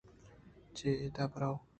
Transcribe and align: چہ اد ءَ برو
چہ 0.75 0.89
اد 1.03 1.15
ءَ 1.23 1.31
برو 1.31 1.53